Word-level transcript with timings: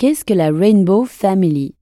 Qu'est-ce 0.00 0.24
que 0.24 0.32
la 0.32 0.50
Rainbow 0.50 1.04
Family? 1.04 1.74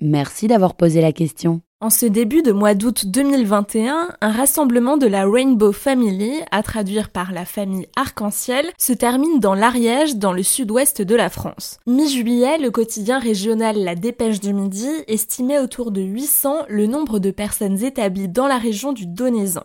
Merci 0.00 0.46
d'avoir 0.46 0.76
posé 0.76 1.00
la 1.00 1.10
question. 1.10 1.62
En 1.80 1.90
ce 1.90 2.06
début 2.06 2.42
de 2.42 2.52
mois 2.52 2.74
d'août 2.74 3.06
2021, 3.06 4.10
un 4.20 4.30
rassemblement 4.30 4.96
de 4.96 5.08
la 5.08 5.26
Rainbow 5.26 5.72
Family, 5.72 6.30
à 6.52 6.62
traduire 6.62 7.10
par 7.10 7.32
la 7.32 7.44
famille 7.44 7.88
arc-en-ciel, 7.96 8.70
se 8.78 8.92
termine 8.92 9.40
dans 9.40 9.54
l'Ariège, 9.54 10.14
dans 10.14 10.32
le 10.32 10.44
sud-ouest 10.44 11.02
de 11.02 11.16
la 11.16 11.28
France. 11.28 11.80
Mi-juillet, 11.88 12.58
le 12.58 12.70
quotidien 12.70 13.18
régional 13.18 13.76
La 13.76 13.96
Dépêche 13.96 14.38
du 14.38 14.52
Midi 14.52 14.88
estimait 15.08 15.58
autour 15.58 15.90
de 15.90 16.02
800 16.02 16.66
le 16.68 16.86
nombre 16.86 17.18
de 17.18 17.32
personnes 17.32 17.82
établies 17.82 18.28
dans 18.28 18.46
la 18.46 18.58
région 18.58 18.92
du 18.92 19.06
Donaisan. 19.06 19.64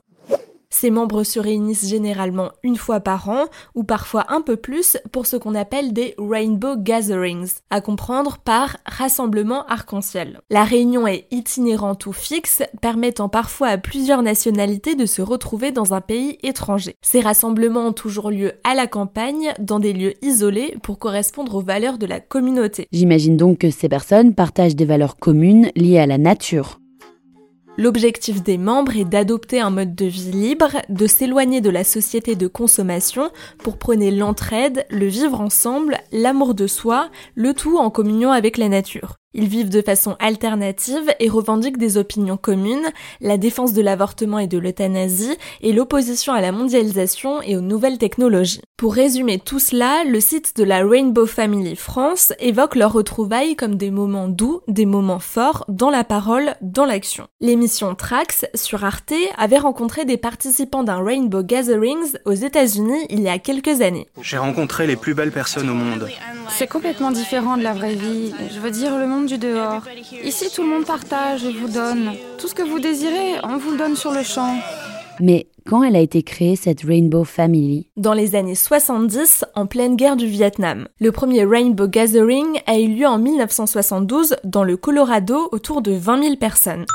Ces 0.72 0.92
membres 0.92 1.24
se 1.24 1.40
réunissent 1.40 1.90
généralement 1.90 2.52
une 2.64 2.78
fois 2.78 3.00
par 3.00 3.28
an, 3.28 3.46
ou 3.76 3.84
parfois 3.84 4.26
un 4.30 4.42
peu 4.42 4.56
plus, 4.56 4.98
pour 5.12 5.26
ce 5.26 5.36
qu'on 5.36 5.56
appelle 5.56 5.94
des 5.94 6.16
Rainbow 6.18 6.76
Gatherings, 6.78 7.56
à 7.70 7.82
comprendre 7.82 8.38
par 8.38 8.78
rassemblement 8.86 9.66
arc-en-ciel. 9.66 10.40
La 10.50 10.64
réunion 10.64 11.08
est 11.08 11.26
itinérante 11.32 12.06
ou 12.06 12.14
fixe, 12.14 12.62
permettant 12.82 13.30
parfois 13.30 13.68
à 13.70 13.78
plusieurs 13.78 14.22
nationalités 14.22 14.96
de 14.96 15.06
se 15.06 15.22
retrouver 15.22 15.72
dans 15.72 15.94
un 15.94 16.02
pays 16.02 16.38
étranger. 16.44 16.96
Ces 17.02 17.20
rassemblements 17.20 17.88
ont 17.88 17.94
toujours 17.94 18.30
lieu 18.30 18.54
à 18.64 18.76
la 18.76 18.88
campagne, 18.88 19.54
dans 19.60 19.80
des 19.80 19.94
lieux 19.94 20.14
isolés, 20.24 20.78
pour 20.84 21.00
correspondre 21.00 21.56
aux 21.56 21.64
valeurs 21.64 21.98
de 21.98 22.06
la 22.06 22.20
communauté. 22.20 22.88
J'imagine 22.92 23.38
donc 23.38 23.58
que 23.58 23.72
ces 23.72 23.90
personnes 23.90 24.36
partagent 24.36 24.76
des 24.76 24.86
valeurs 24.86 25.18
communes 25.18 25.72
liées 25.76 26.00
à 26.00 26.06
la 26.06 26.18
nature. 26.18 26.80
L'objectif 27.80 28.44
des 28.44 28.58
membres 28.58 28.98
est 28.98 29.06
d'adopter 29.06 29.62
un 29.62 29.70
mode 29.70 29.96
de 29.96 30.04
vie 30.04 30.34
libre, 30.34 30.82
de 30.90 31.08
s'éloigner 31.08 31.62
de 31.62 31.70
la 31.70 31.86
société 31.86 32.36
de 32.36 32.48
consommation 32.48 33.32
pour 33.60 33.78
prôner 33.78 34.12
l'entraide, 34.12 34.86
le 34.90 35.06
vivre 35.06 35.40
ensemble, 35.40 35.98
l'amour 36.12 36.56
de 36.56 36.68
soi, 36.68 37.10
le 37.36 37.54
tout 37.54 37.78
en 37.78 37.90
communion 37.90 38.34
avec 38.34 38.58
la 38.58 38.68
nature. 38.68 39.16
Ils 39.34 39.48
vivent 39.48 39.70
de 39.70 39.82
façon 39.82 40.18
alternative 40.20 41.10
et 41.22 41.30
revendiquent 41.30 41.78
des 41.78 41.96
opinions 41.96 42.36
communes, 42.36 42.92
la 43.22 43.38
défense 43.38 43.72
de 43.72 43.82
l'avortement 43.82 44.40
et 44.40 44.48
de 44.48 44.58
l'euthanasie 44.58 45.38
et 45.62 45.72
l'opposition 45.72 46.34
à 46.34 46.42
la 46.42 46.52
mondialisation 46.52 47.42
et 47.44 47.56
aux 47.56 47.62
nouvelles 47.62 47.98
technologies. 47.98 48.60
Pour 48.80 48.94
résumer 48.94 49.40
tout 49.40 49.60
cela, 49.60 50.06
le 50.06 50.22
site 50.22 50.56
de 50.56 50.64
la 50.64 50.86
Rainbow 50.86 51.26
Family 51.26 51.76
France 51.76 52.32
évoque 52.40 52.78
leurs 52.78 52.94
retrouvailles 52.94 53.58
comme 53.58 53.76
des 53.76 53.92
moments 53.92 54.30
doux, 54.30 54.62
des 54.70 54.86
moments 54.86 55.20
forts 55.20 55.66
dans 55.68 55.90
la 55.90 56.06
parole, 56.06 56.56
dans 56.62 56.86
l'action. 56.86 57.28
L'émission 57.42 57.94
Trax 57.94 58.46
sur 58.56 58.86
Arte 58.86 59.12
avait 59.38 59.58
rencontré 59.58 60.06
des 60.06 60.16
participants 60.16 60.86
d'un 60.86 61.04
Rainbow 61.04 61.44
Gatherings 61.44 62.16
aux 62.24 62.32
États-Unis 62.32 63.06
il 63.10 63.20
y 63.20 63.28
a 63.28 63.38
quelques 63.38 63.82
années. 63.82 64.08
J'ai 64.22 64.38
rencontré 64.38 64.88
les 64.88 64.96
plus 64.96 65.14
belles 65.14 65.34
personnes 65.34 65.70
au 65.70 65.74
monde. 65.74 66.08
C'est 66.48 66.68
complètement 66.68 67.12
différent 67.12 67.58
de 67.58 67.64
la 67.64 67.74
vraie 67.74 67.96
vie. 67.96 68.34
Je 68.50 68.62
veux 68.62 68.72
dire 68.72 68.98
le 68.98 69.08
monde 69.08 69.26
du 69.26 69.38
dehors. 69.38 69.82
Ici, 70.24 70.50
tout 70.56 70.64
le 70.64 70.70
monde 70.70 70.86
partage 70.86 71.44
et 71.44 71.52
vous 71.52 71.68
donne. 71.68 72.14
Tout 72.38 72.48
ce 72.48 72.56
que 72.56 72.64
vous 72.64 72.80
désirez, 72.80 73.42
on 73.44 73.58
vous 73.58 73.72
le 73.72 73.78
donne 73.78 73.98
sur 73.98 74.14
le 74.14 74.24
champ. 74.24 74.56
Mais 75.20 75.48
quand 75.66 75.84
elle 75.84 75.96
a 75.96 76.00
été 76.00 76.24
créée, 76.24 76.56
cette 76.56 76.82
Rainbow 76.82 77.24
Family? 77.24 77.88
Dans 77.98 78.14
les 78.14 78.36
années 78.36 78.56
70, 78.56 79.46
en 79.56 79.68
pleine 79.68 79.96
guerre 79.96 80.16
du 80.16 80.26
Vietnam. 80.26 80.88
Le 81.00 81.12
premier 81.12 81.44
Rainbow 81.44 81.88
Gathering 81.88 82.60
a 82.66 82.80
eu 82.80 82.88
lieu 82.88 83.06
en 83.06 83.20
1972 83.20 84.38
dans 84.44 84.64
le 84.64 84.78
Colorado 84.78 85.50
autour 85.52 85.82
de 85.82 85.92
20 85.92 86.24
000 86.24 86.36
personnes. 86.38 86.86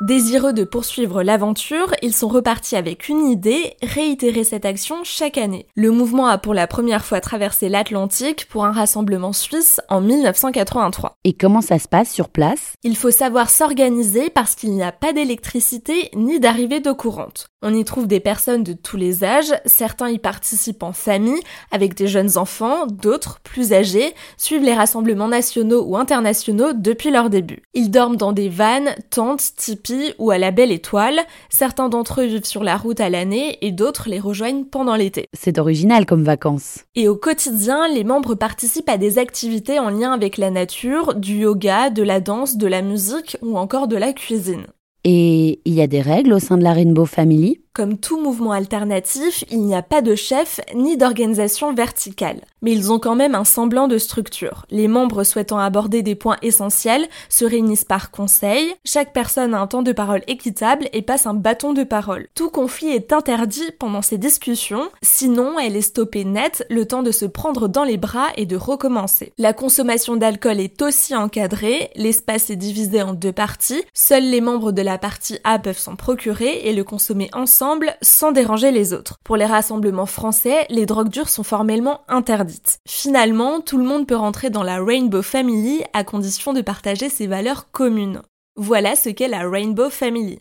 Désireux 0.00 0.54
de 0.54 0.64
poursuivre 0.64 1.22
l'aventure, 1.22 1.92
ils 2.00 2.14
sont 2.14 2.28
repartis 2.28 2.74
avec 2.74 3.10
une 3.10 3.26
idée, 3.26 3.74
réitérer 3.82 4.44
cette 4.44 4.64
action 4.64 5.04
chaque 5.04 5.36
année. 5.36 5.66
Le 5.74 5.90
mouvement 5.90 6.26
a 6.26 6.38
pour 6.38 6.54
la 6.54 6.66
première 6.66 7.04
fois 7.04 7.20
traversé 7.20 7.68
l'Atlantique 7.68 8.48
pour 8.48 8.64
un 8.64 8.72
rassemblement 8.72 9.34
suisse 9.34 9.78
en 9.90 10.00
1983. 10.00 11.16
Et 11.24 11.34
comment 11.34 11.60
ça 11.60 11.78
se 11.78 11.86
passe 11.86 12.10
sur 12.10 12.30
place? 12.30 12.72
Il 12.82 12.96
faut 12.96 13.10
savoir 13.10 13.50
s'organiser 13.50 14.30
parce 14.30 14.54
qu'il 14.54 14.70
n'y 14.70 14.82
a 14.82 14.90
pas 14.90 15.12
d'électricité 15.12 16.08
ni 16.14 16.40
d'arrivée 16.40 16.80
d'eau 16.80 16.94
courante. 16.94 17.48
On 17.62 17.74
y 17.74 17.84
trouve 17.84 18.06
des 18.06 18.20
personnes 18.20 18.64
de 18.64 18.72
tous 18.72 18.96
les 18.96 19.22
âges, 19.22 19.52
certains 19.66 20.08
y 20.08 20.18
participent 20.18 20.82
en 20.82 20.94
famille, 20.94 21.42
avec 21.72 21.92
des 21.92 22.06
jeunes 22.06 22.38
enfants, 22.38 22.86
d'autres, 22.86 23.40
plus 23.40 23.74
âgés, 23.74 24.14
suivent 24.38 24.64
les 24.64 24.72
rassemblements 24.72 25.28
nationaux 25.28 25.84
ou 25.84 25.98
internationaux 25.98 26.72
depuis 26.72 27.10
leur 27.10 27.28
début. 27.28 27.64
Ils 27.74 27.90
dorment 27.90 28.16
dans 28.16 28.32
des 28.32 28.48
vannes, 28.48 28.94
tentes, 29.10 29.56
tipis 29.56 29.89
ou 30.18 30.30
à 30.30 30.38
la 30.38 30.50
Belle 30.50 30.72
Étoile. 30.72 31.20
Certains 31.48 31.88
d'entre 31.88 32.20
eux 32.20 32.26
vivent 32.26 32.44
sur 32.44 32.64
la 32.64 32.76
route 32.76 33.00
à 33.00 33.10
l'année 33.10 33.58
et 33.62 33.72
d'autres 33.72 34.08
les 34.08 34.20
rejoignent 34.20 34.64
pendant 34.64 34.96
l'été. 34.96 35.26
C'est 35.32 35.58
original 35.58 36.06
comme 36.06 36.24
vacances. 36.24 36.84
Et 36.94 37.08
au 37.08 37.16
quotidien, 37.16 37.88
les 37.88 38.04
membres 38.04 38.34
participent 38.34 38.88
à 38.88 38.98
des 38.98 39.18
activités 39.18 39.78
en 39.78 39.90
lien 39.90 40.12
avec 40.12 40.38
la 40.38 40.50
nature, 40.50 41.14
du 41.14 41.40
yoga, 41.40 41.90
de 41.90 42.02
la 42.02 42.20
danse, 42.20 42.56
de 42.56 42.66
la 42.66 42.82
musique 42.82 43.36
ou 43.42 43.58
encore 43.58 43.88
de 43.88 43.96
la 43.96 44.12
cuisine. 44.12 44.66
Et 45.04 45.60
il 45.64 45.74
y 45.74 45.80
a 45.80 45.86
des 45.86 46.02
règles 46.02 46.32
au 46.32 46.38
sein 46.38 46.58
de 46.58 46.62
la 46.62 46.72
Rainbow 46.72 47.06
Family? 47.06 47.59
Comme 47.72 47.98
tout 47.98 48.20
mouvement 48.20 48.50
alternatif, 48.50 49.44
il 49.48 49.62
n'y 49.62 49.76
a 49.76 49.82
pas 49.82 50.02
de 50.02 50.16
chef 50.16 50.60
ni 50.74 50.96
d'organisation 50.96 51.72
verticale. 51.72 52.40
Mais 52.62 52.72
ils 52.72 52.90
ont 52.90 52.98
quand 52.98 53.14
même 53.14 53.36
un 53.36 53.44
semblant 53.44 53.86
de 53.86 53.96
structure. 53.96 54.66
Les 54.70 54.88
membres 54.88 55.22
souhaitant 55.22 55.60
aborder 55.60 56.02
des 56.02 56.16
points 56.16 56.36
essentiels 56.42 57.06
se 57.28 57.44
réunissent 57.44 57.84
par 57.84 58.10
conseil, 58.10 58.74
chaque 58.84 59.12
personne 59.12 59.54
a 59.54 59.60
un 59.60 59.68
temps 59.68 59.82
de 59.82 59.92
parole 59.92 60.22
équitable 60.26 60.88
et 60.92 61.00
passe 61.00 61.26
un 61.26 61.34
bâton 61.34 61.72
de 61.72 61.84
parole. 61.84 62.26
Tout 62.34 62.50
conflit 62.50 62.88
est 62.88 63.12
interdit 63.12 63.70
pendant 63.78 64.02
ces 64.02 64.18
discussions, 64.18 64.90
sinon 65.00 65.60
elle 65.60 65.76
est 65.76 65.80
stoppée 65.80 66.24
net 66.24 66.66
le 66.70 66.86
temps 66.86 67.04
de 67.04 67.12
se 67.12 67.24
prendre 67.24 67.68
dans 67.68 67.84
les 67.84 67.98
bras 67.98 68.30
et 68.36 68.46
de 68.46 68.56
recommencer. 68.56 69.32
La 69.38 69.52
consommation 69.52 70.16
d'alcool 70.16 70.58
est 70.58 70.82
aussi 70.82 71.14
encadrée, 71.14 71.90
l'espace 71.94 72.50
est 72.50 72.56
divisé 72.56 73.00
en 73.00 73.14
deux 73.14 73.32
parties, 73.32 73.84
seuls 73.94 74.28
les 74.28 74.40
membres 74.40 74.72
de 74.72 74.82
la 74.82 74.98
partie 74.98 75.38
A 75.44 75.60
peuvent 75.60 75.78
s'en 75.78 75.94
procurer 75.94 76.62
et 76.64 76.72
le 76.72 76.82
consommer 76.82 77.30
ensemble 77.32 77.59
sans 78.02 78.32
déranger 78.32 78.70
les 78.70 78.92
autres. 78.92 79.18
Pour 79.24 79.36
les 79.36 79.46
rassemblements 79.46 80.06
français, 80.06 80.66
les 80.70 80.86
drogues 80.86 81.10
dures 81.10 81.28
sont 81.28 81.42
formellement 81.42 82.00
interdites. 82.08 82.78
Finalement, 82.88 83.60
tout 83.60 83.78
le 83.78 83.84
monde 83.84 84.06
peut 84.06 84.16
rentrer 84.16 84.50
dans 84.50 84.62
la 84.62 84.82
Rainbow 84.82 85.22
Family 85.22 85.82
à 85.92 86.04
condition 86.04 86.52
de 86.52 86.60
partager 86.60 87.08
ses 87.08 87.26
valeurs 87.26 87.70
communes. 87.70 88.22
Voilà 88.56 88.96
ce 88.96 89.08
qu'est 89.10 89.28
la 89.28 89.48
Rainbow 89.48 89.90
Family. 89.90 90.40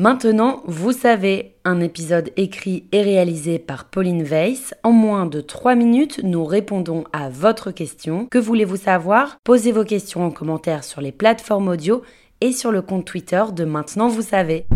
Maintenant, 0.00 0.62
vous 0.66 0.92
savez, 0.92 1.56
un 1.64 1.80
épisode 1.80 2.30
écrit 2.36 2.84
et 2.92 3.02
réalisé 3.02 3.58
par 3.58 3.86
Pauline 3.86 4.22
Weiss. 4.22 4.72
En 4.84 4.92
moins 4.92 5.26
de 5.26 5.40
3 5.40 5.74
minutes, 5.74 6.20
nous 6.22 6.44
répondons 6.44 7.02
à 7.12 7.28
votre 7.28 7.72
question. 7.72 8.26
Que 8.30 8.38
voulez-vous 8.38 8.76
savoir? 8.76 9.38
Posez 9.42 9.72
vos 9.72 9.82
questions 9.82 10.24
en 10.24 10.30
commentaire 10.30 10.84
sur 10.84 11.00
les 11.00 11.10
plateformes 11.10 11.66
audio 11.66 12.02
et 12.40 12.52
sur 12.52 12.70
le 12.70 12.80
compte 12.80 13.06
Twitter 13.06 13.42
de 13.52 13.64
Maintenant, 13.64 14.06
vous 14.06 14.22
savez. 14.22 14.66